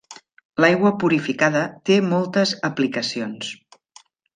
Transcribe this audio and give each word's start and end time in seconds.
L'aigua 0.65 0.93
purificada 1.03 1.63
té 1.91 2.01
moltes 2.09 2.59
aplicacions. 2.73 3.57